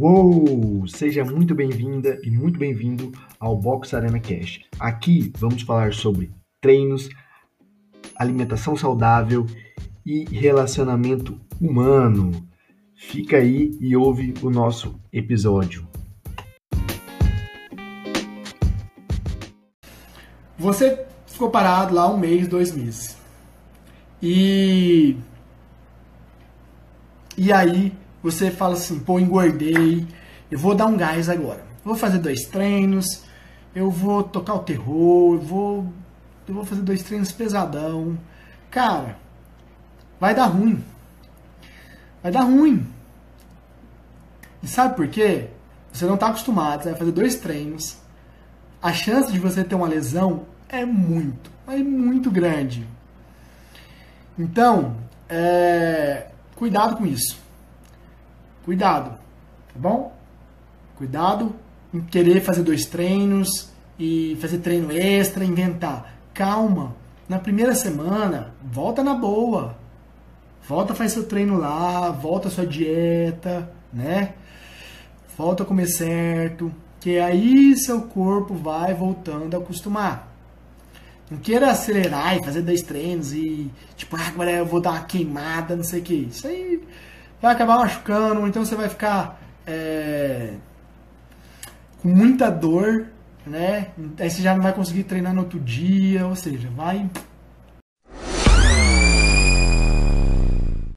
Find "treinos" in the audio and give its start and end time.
6.60-7.08, 32.44-33.22, 37.02-37.32, 47.36-47.96, 62.86-63.70, 82.82-83.32